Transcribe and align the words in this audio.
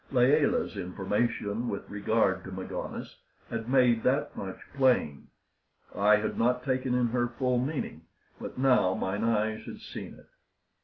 Layelah's 0.11 0.77
information 0.77 1.69
with 1.69 1.87
regard 1.87 2.43
to 2.45 2.51
Magones 2.51 3.17
had 3.51 3.69
made 3.69 4.01
that 4.01 4.35
much 4.35 4.57
plain. 4.73 5.27
I 5.95 6.15
had 6.15 6.39
not 6.39 6.63
taken 6.63 6.95
in 6.95 7.09
her 7.09 7.27
full 7.27 7.59
meaning, 7.59 8.07
but 8.39 8.57
now 8.57 8.95
mine 8.95 9.23
eyes 9.23 9.63
had 9.65 9.79
seen 9.79 10.15
it. 10.15 10.25